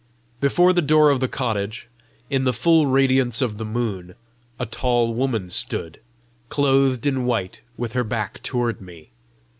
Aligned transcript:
Before 0.39 0.73
the 0.73 0.81
door 0.81 1.11
of 1.11 1.19
the 1.19 1.27
cottage, 1.27 1.87
in 2.27 2.43
the 2.43 2.53
full 2.53 2.87
radiance 2.87 3.39
of 3.39 3.59
the 3.59 3.65
moon, 3.65 4.15
a 4.59 4.65
tall 4.65 5.13
woman 5.13 5.51
stood, 5.51 5.99
clothed 6.49 7.05
in 7.05 7.25
white, 7.25 7.61
with 7.77 7.93
her 7.93 8.03
back 8.03 8.41
toward 8.41 8.81
me. 8.81 9.11